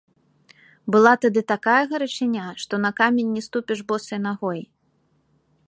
[0.95, 4.59] Была тады такая гарачыня, што на камень не ступіш босай нагой.